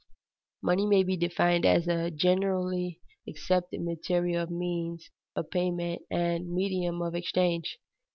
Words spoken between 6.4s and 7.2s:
medium of